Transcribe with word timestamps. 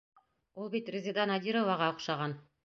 Ул 0.63 0.71
бит 0.75 0.89
Резеда 0.95 1.27
Надироваға 1.33 1.91
оҡшаған! 1.95 2.35